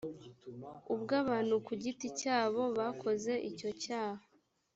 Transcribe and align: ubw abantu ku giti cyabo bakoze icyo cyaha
ubw 0.93 1.09
abantu 1.21 1.53
ku 1.65 1.73
giti 1.83 2.07
cyabo 2.19 2.61
bakoze 2.77 3.33
icyo 3.49 3.69
cyaha 3.83 4.23